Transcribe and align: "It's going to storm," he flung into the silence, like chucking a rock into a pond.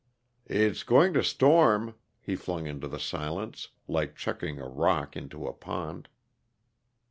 "It's 0.47 0.81
going 0.81 1.13
to 1.13 1.23
storm," 1.23 1.93
he 2.19 2.35
flung 2.35 2.65
into 2.65 2.87
the 2.87 2.97
silence, 2.97 3.67
like 3.87 4.15
chucking 4.15 4.57
a 4.59 4.67
rock 4.67 5.15
into 5.15 5.45
a 5.45 5.53
pond. 5.53 6.09